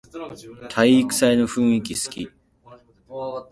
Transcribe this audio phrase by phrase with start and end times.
[0.71, 2.31] 体育祭の雰囲気すき